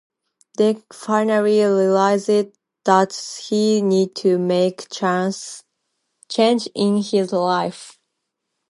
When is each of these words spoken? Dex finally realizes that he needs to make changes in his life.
Dex 0.57 0.81
finally 0.97 1.61
realizes 1.63 2.55
that 2.85 3.13
he 3.49 3.83
needs 3.83 4.19
to 4.21 4.39
make 4.39 4.89
changes 4.89 5.61
in 6.73 6.97
his 7.03 7.31
life. 7.31 7.99